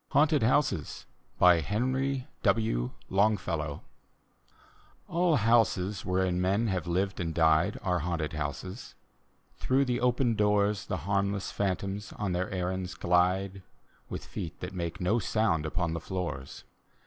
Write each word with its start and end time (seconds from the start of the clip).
HAUNTED 0.09 0.41
HOUSES: 0.41 1.05
henrv 1.39 2.25
w. 2.41 2.91
longfellow 3.11 3.83
All 5.07 5.35
houses 5.35 6.03
wherein 6.03 6.41
men 6.41 6.65
have 6.69 6.87
lived 6.87 7.19
and 7.19 7.31
died 7.35 7.77
Are 7.83 7.99
haunted 7.99 8.33
houses. 8.33 8.95
Through 9.59 9.85
the 9.85 10.01
open 10.01 10.33
doors 10.33 10.87
The 10.87 11.05
harmless 11.05 11.51
phantoms 11.51 12.13
on 12.13 12.31
their 12.31 12.49
errands 12.49 12.95
glide. 12.95 13.61
With 14.09 14.25
feet 14.25 14.59
that 14.59 14.73
make 14.73 14.99
no 14.99 15.19
sound 15.19 15.67
upon 15.67 15.93
the 15.93 15.99
floors. 15.99 16.63